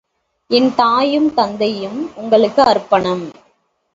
என் 0.51 0.75
தாயும், 0.75 1.33
தந்தையும் 1.33 2.11
உங்களுக்கு 2.15 2.61
அர்ப்பணம்! 2.63 3.23